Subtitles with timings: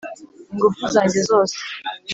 [0.51, 1.55] ingufu zange zose